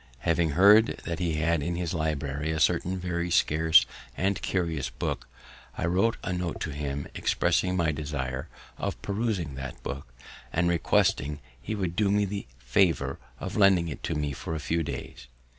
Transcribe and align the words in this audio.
Having 0.21 0.49
heard 0.53 0.85
that 1.03 1.19
he 1.19 1.33
had 1.35 1.61
in 1.61 1.75
his 1.75 1.93
library 1.93 2.49
a 2.49 2.59
certain 2.59 2.97
very 2.97 3.29
scarce 3.29 3.85
and 4.17 4.41
curious 4.41 4.89
book, 4.89 5.27
I 5.77 5.85
wrote 5.85 6.17
a 6.23 6.33
note 6.33 6.59
to 6.61 6.71
him, 6.71 7.07
expressing 7.13 7.75
my 7.77 7.91
desire 7.91 8.49
of 8.79 8.99
perusing 9.03 9.53
that 9.57 9.83
book, 9.83 10.11
and 10.51 10.67
requesting 10.67 11.39
he 11.61 11.75
would 11.75 11.95
do 11.95 12.09
me 12.09 12.25
the 12.25 12.47
favour 12.57 13.19
of 13.39 13.55
lending 13.55 13.89
it 13.89 14.01
to 14.05 14.15
me 14.15 14.33
for 14.33 14.55
a 14.55 14.59
few 14.59 14.81
days. 14.81 15.27